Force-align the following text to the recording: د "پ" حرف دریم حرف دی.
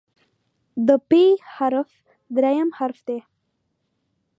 د 0.87 0.89
"پ" 1.09 1.11
حرف 1.55 1.89
دریم 2.35 2.69
حرف 2.77 2.99
دی. 3.07 3.19